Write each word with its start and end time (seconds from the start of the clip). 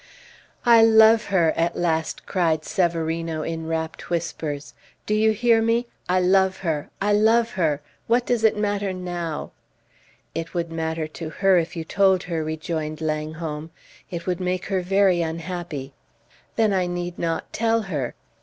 "I 0.65 0.81
love 0.81 1.25
her!" 1.25 1.51
at 1.55 1.75
last 1.75 2.25
cried 2.25 2.65
Severino, 2.65 3.43
in 3.43 3.67
rapt 3.67 4.09
whispers. 4.09 4.73
"Do 5.05 5.13
you 5.13 5.29
hear 5.31 5.61
me? 5.61 5.85
I 6.09 6.19
love 6.19 6.57
her! 6.65 6.89
I 6.99 7.13
love 7.13 7.51
her! 7.51 7.81
What 8.07 8.25
does 8.25 8.43
it 8.43 8.57
matter 8.57 8.93
now?" 8.93 9.51
"It 10.33 10.55
would 10.55 10.71
matter 10.71 11.05
to 11.07 11.29
her 11.29 11.59
if 11.59 11.75
you 11.75 11.83
told 11.83 12.23
her," 12.23 12.43
rejoined 12.43 12.99
Langholm. 12.99 13.69
"It 14.09 14.25
would 14.25 14.39
make 14.39 14.65
her 14.73 14.81
very 14.81 15.21
unhappy." 15.21 15.93
"Then 16.55 16.73
I 16.73 16.87
need 16.87 17.19
not 17.19 17.53
tell 17.53 17.83
her." 17.83 18.15